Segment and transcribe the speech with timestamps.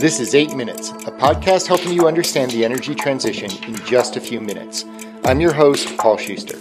[0.00, 4.20] This is 8 Minutes, a podcast helping you understand the energy transition in just a
[4.20, 4.86] few minutes.
[5.26, 6.56] I'm your host, Paul Schuster.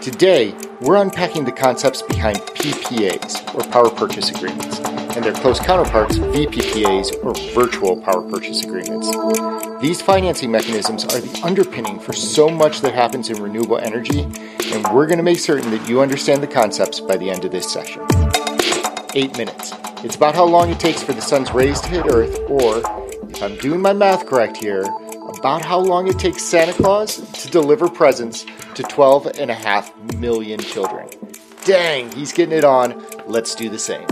[0.00, 6.18] Today, we're unpacking the concepts behind PPAs, or Power Purchase Agreements, and their close counterparts,
[6.18, 9.10] VPPAs, or Virtual Power Purchase Agreements.
[9.82, 14.20] These financing mechanisms are the underpinning for so much that happens in renewable energy,
[14.72, 17.50] and we're going to make certain that you understand the concepts by the end of
[17.50, 18.06] this session.
[19.12, 19.72] 8 minutes
[20.06, 22.78] it's about how long it takes for the sun's rays to hit Earth, or,
[23.28, 24.84] if I'm doing my math correct here,
[25.36, 28.46] about how long it takes Santa Claus to deliver presents
[28.76, 31.08] to 12 and a half million children.
[31.64, 33.04] Dang, he's getting it on.
[33.26, 34.06] Let's do the same.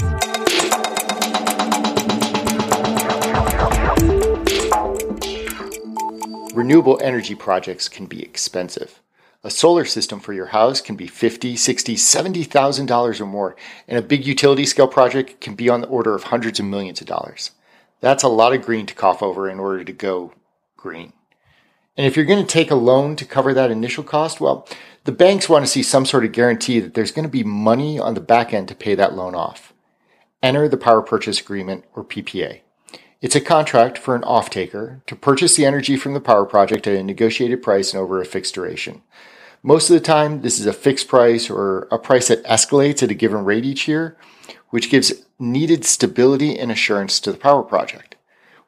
[6.56, 9.00] Renewable energy projects can be expensive.
[9.46, 13.54] A solar system for your house can be fifty, sixty, seventy thousand dollars or more,
[13.86, 17.02] and a big utility scale project can be on the order of hundreds of millions
[17.02, 17.50] of dollars.
[18.00, 20.32] That's a lot of green to cough over in order to go
[20.78, 21.12] green.
[21.94, 24.66] And if you're going to take a loan to cover that initial cost, well,
[25.04, 27.98] the banks want to see some sort of guarantee that there's going to be money
[27.98, 29.74] on the back end to pay that loan off.
[30.42, 32.60] Enter the power purchase agreement or PPA.
[33.20, 36.96] It's a contract for an off-taker to purchase the energy from the power project at
[36.96, 39.02] a negotiated price and over a fixed duration.
[39.66, 43.10] Most of the time, this is a fixed price or a price that escalates at
[43.10, 44.14] a given rate each year,
[44.68, 48.16] which gives needed stability and assurance to the power project.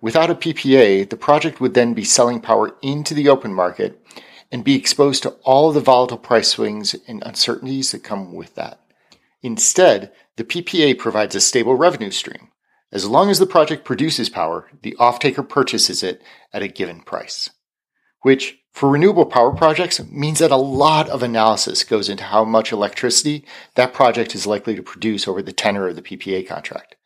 [0.00, 4.02] Without a PPA, the project would then be selling power into the open market
[4.50, 8.80] and be exposed to all the volatile price swings and uncertainties that come with that.
[9.42, 12.48] Instead, the PPA provides a stable revenue stream.
[12.90, 16.22] As long as the project produces power, the off-taker purchases it
[16.54, 17.50] at a given price,
[18.22, 22.72] which for renewable power projects means that a lot of analysis goes into how much
[22.72, 26.96] electricity that project is likely to produce over the tenor of the PPA contract.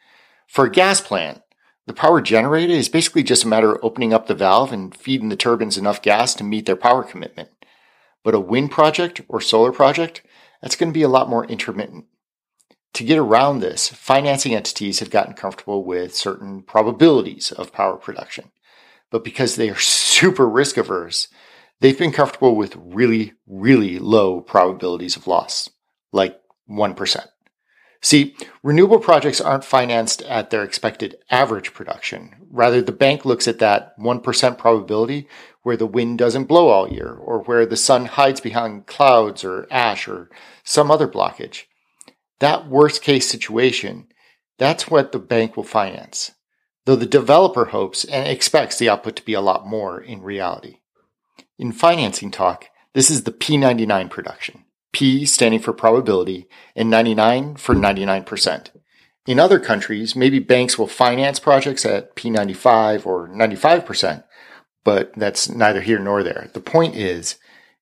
[0.49, 1.43] For a gas plant,
[1.87, 5.29] the power generated is basically just a matter of opening up the valve and feeding
[5.29, 7.51] the turbines enough gas to meet their power commitment.
[8.25, 10.23] But a wind project or solar project,
[10.61, 12.07] that's going to be a lot more intermittent.
[12.95, 18.51] To get around this, financing entities have gotten comfortable with certain probabilities of power production.
[19.11, 21.29] But because they are super risk averse,
[21.81, 25.69] they've been comfortable with really, really low probabilities of loss,
[26.13, 27.27] like 1%.
[28.03, 32.35] See, renewable projects aren't financed at their expected average production.
[32.51, 35.29] Rather, the bank looks at that 1% probability
[35.63, 39.67] where the wind doesn't blow all year, or where the sun hides behind clouds or
[39.71, 40.31] ash or
[40.65, 41.65] some other blockage.
[42.39, 44.07] That worst case situation,
[44.59, 46.33] that's what the bank will finance,
[46.91, 50.79] though the developer hopes and expects the output to be a lot more in reality.
[51.57, 54.65] In financing talk, this is the P99 production.
[54.93, 58.71] P standing for probability and 99 for 99%.
[59.29, 64.25] In other countries, maybe banks will finance projects at P95 or 95%,
[64.83, 66.51] but that's neither here nor there.
[66.55, 67.37] The point is,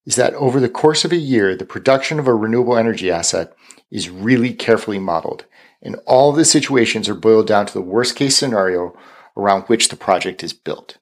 [0.05, 3.55] is that over the course of a year, the production of a renewable energy asset
[3.89, 5.45] is really carefully modeled,
[5.81, 8.97] and all the situations are boiled down to the worst case scenario
[9.37, 10.97] around which the project is built.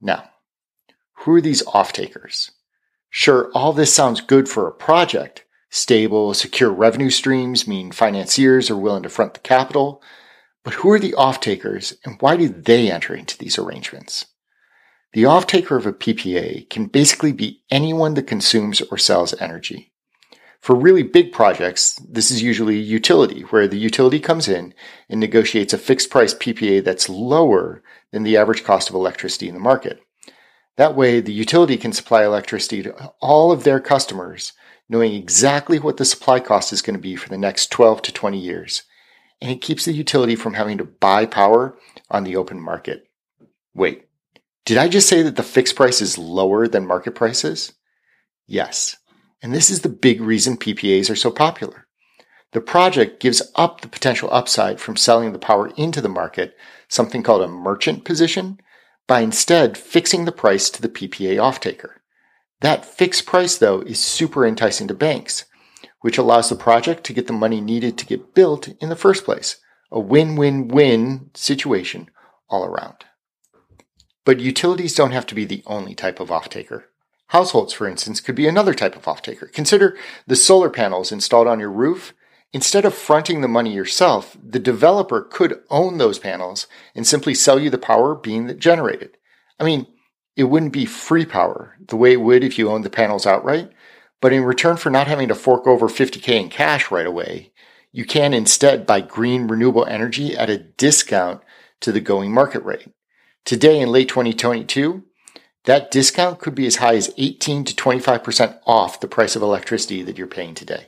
[0.00, 0.30] Now,
[1.18, 2.52] who are these off takers?
[3.10, 5.44] Sure, all this sounds good for a project.
[5.70, 10.02] Stable, secure revenue streams mean financiers are willing to front the capital.
[10.64, 14.26] But who are the off takers and why do they enter into these arrangements?
[15.12, 19.92] The off taker of a PPA can basically be anyone that consumes or sells energy.
[20.60, 24.74] For really big projects, this is usually utility, where the utility comes in
[25.08, 29.54] and negotiates a fixed price PPA that's lower than the average cost of electricity in
[29.54, 30.00] the market.
[30.76, 34.52] That way, the utility can supply electricity to all of their customers,
[34.88, 38.12] knowing exactly what the supply cost is going to be for the next 12 to
[38.12, 38.82] 20 years.
[39.40, 41.78] And it keeps the utility from having to buy power
[42.10, 43.08] on the open market.
[43.74, 44.08] Wait,
[44.64, 47.72] did I just say that the fixed price is lower than market prices?
[48.46, 48.96] Yes.
[49.42, 51.86] And this is the big reason PPAs are so popular.
[52.52, 56.56] The project gives up the potential upside from selling the power into the market,
[56.88, 58.58] something called a merchant position,
[59.06, 61.90] by instead fixing the price to the PPA offtaker.
[62.60, 65.44] That fixed price, though, is super enticing to banks,
[66.00, 69.24] which allows the project to get the money needed to get built in the first
[69.24, 69.56] place.
[69.90, 72.10] A win-win-win situation
[72.48, 73.04] all around.
[74.24, 76.84] But utilities don't have to be the only type of offtaker.
[77.28, 79.52] Households, for instance, could be another type of offtaker.
[79.52, 79.96] Consider
[80.26, 82.14] the solar panels installed on your roof
[82.52, 87.58] Instead of fronting the money yourself, the developer could own those panels and simply sell
[87.58, 89.18] you the power being generated.
[89.60, 89.86] I mean,
[90.34, 93.70] it wouldn't be free power the way it would if you owned the panels outright,
[94.20, 97.52] but in return for not having to fork over 50k in cash right away,
[97.92, 101.42] you can instead buy green renewable energy at a discount
[101.80, 102.88] to the going market rate.
[103.44, 105.04] Today in late 2022,
[105.68, 110.02] that discount could be as high as 18 to 25% off the price of electricity
[110.02, 110.86] that you're paying today.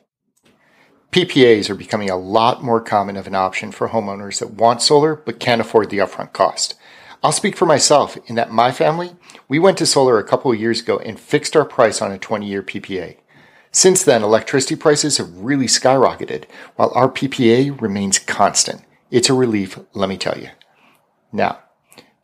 [1.13, 5.17] PPAs are becoming a lot more common of an option for homeowners that want solar
[5.17, 6.77] but can't afford the upfront cost.
[7.23, 9.11] I'll speak for myself in that my family,
[9.49, 12.17] we went to solar a couple of years ago and fixed our price on a
[12.19, 13.19] 20 year PPA.
[13.73, 16.45] Since then, electricity prices have really skyrocketed
[16.77, 18.81] while our PPA remains constant.
[19.11, 20.49] It's a relief, let me tell you.
[21.31, 21.59] Now,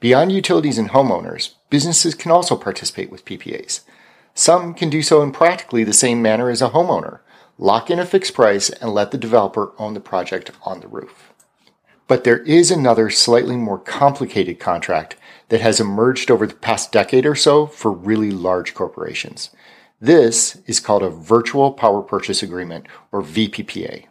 [0.00, 3.80] beyond utilities and homeowners, businesses can also participate with PPAs.
[4.34, 7.20] Some can do so in practically the same manner as a homeowner
[7.58, 11.32] lock in a fixed price and let the developer own the project on the roof.
[12.08, 15.16] But there is another slightly more complicated contract
[15.48, 19.50] that has emerged over the past decade or so for really large corporations.
[20.00, 24.06] This is called a Virtual Power Purchase Agreement or VPPA.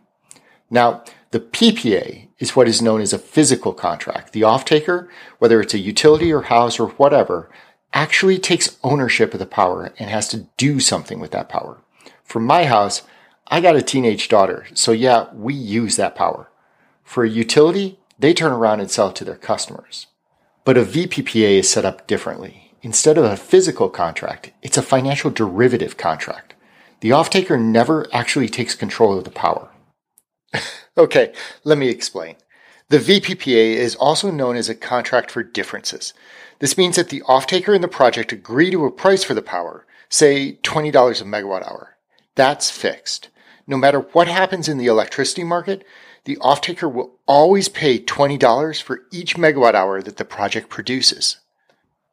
[0.69, 1.03] Now,
[1.35, 4.31] the PPA is what is known as a physical contract.
[4.31, 7.49] The off-taker, whether it's a utility or house or whatever,
[7.91, 11.81] actually takes ownership of the power and has to do something with that power.
[12.23, 13.01] For my house,
[13.47, 16.49] I got a teenage daughter, so yeah, we use that power.
[17.03, 20.07] For a utility, they turn around and sell it to their customers.
[20.63, 22.71] But a VPPA is set up differently.
[22.81, 26.53] Instead of a physical contract, it's a financial derivative contract.
[27.01, 29.69] The off-taker never actually takes control of the power.
[30.97, 32.35] okay, let me explain.
[32.89, 36.13] The VPPA is also known as a contract for differences.
[36.59, 39.85] This means that the off-taker and the project agree to a price for the power,
[40.07, 40.89] say $20
[41.21, 41.97] a megawatt hour.
[42.35, 43.29] That's fixed.
[43.67, 45.83] No matter what happens in the electricity market,
[46.25, 51.37] the off-taker will always pay $20 for each megawatt hour that the project produces.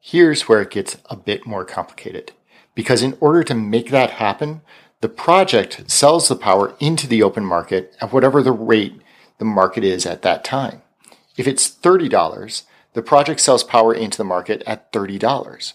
[0.00, 2.32] Here's where it gets a bit more complicated.
[2.74, 4.62] Because in order to make that happen,
[5.02, 9.02] the project sells the power into the open market at whatever the rate
[9.38, 10.80] the market is at that time.
[11.36, 12.62] If it's $30,
[12.92, 15.72] the project sells power into the market at $30.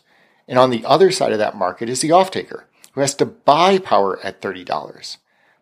[0.47, 3.79] And on the other side of that market is the off-taker, who has to buy
[3.79, 5.17] power at $30.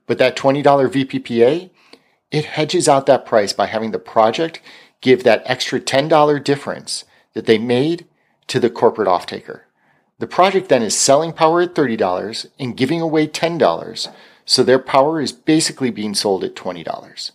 [0.05, 1.71] But that $20 VPPA,
[2.29, 4.61] it hedges out that price by having the project
[5.01, 7.03] give that extra $10 difference
[7.33, 8.05] that they made
[8.45, 9.64] to the corporate off-taker.
[10.17, 14.13] The project then is selling power at $30 and giving away $10,
[14.45, 17.31] so their power is basically being sold at $20.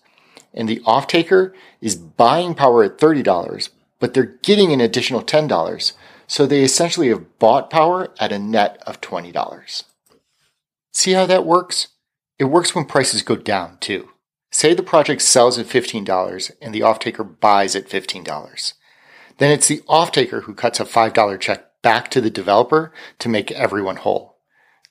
[0.55, 3.69] And the off-taker is buying power at $30,
[3.99, 5.93] but they're getting an additional $10,
[6.27, 9.85] so they essentially have bought power at a net of $20.
[10.93, 11.89] See how that works?
[12.39, 14.09] It works when prices go down too.
[14.51, 18.73] Say the project sells at $15 and the off-taker buys at $15.
[19.39, 23.51] Then it's the off-taker who cuts a $5 check back to the developer to make
[23.53, 24.39] everyone whole.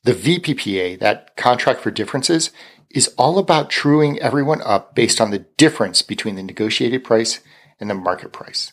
[0.03, 2.51] The VPPA, that contract for differences,
[2.89, 7.39] is all about truing everyone up based on the difference between the negotiated price
[7.79, 8.71] and the market price.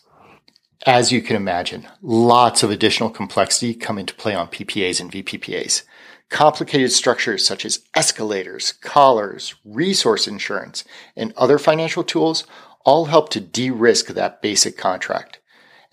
[0.85, 5.83] As you can imagine, lots of additional complexity come into play on PPAs and VPPAs.
[6.29, 10.85] Complicated structures such as escalators, collars, resource insurance,
[11.17, 12.45] and other financial tools
[12.85, 15.41] all help to de-risk that basic contract.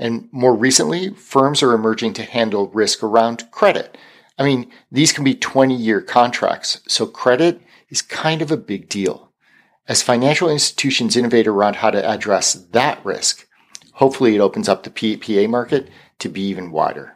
[0.04, 3.98] And more recently, firms are emerging to handle risk around credit.
[4.38, 8.90] I mean, these can be 20 year contracts, so credit is kind of a big
[8.90, 9.32] deal.
[9.88, 13.48] As financial institutions innovate around how to address that risk,
[13.94, 15.88] hopefully it opens up the PPA market
[16.20, 17.16] to be even wider.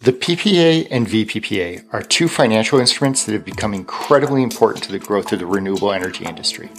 [0.00, 4.98] The PPA and VPPA are two financial instruments that have become incredibly important to the
[4.98, 6.70] growth of the renewable energy industry.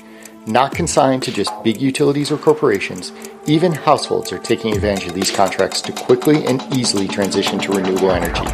[0.48, 3.12] Not consigned to just big utilities or corporations,
[3.46, 8.10] even households are taking advantage of these contracts to quickly and easily transition to renewable
[8.10, 8.48] energy.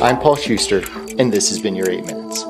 [0.00, 0.84] I'm Paul Schuster,
[1.18, 2.44] and this has been your 8 Minutes.